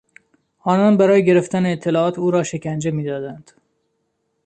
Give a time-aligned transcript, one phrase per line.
[0.61, 3.51] آنان برای گرفتن اطلاعات، او را شکنجه میدادند.